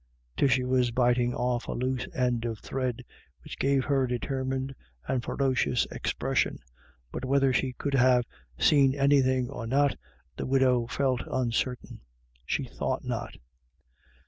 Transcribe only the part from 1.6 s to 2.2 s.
a loose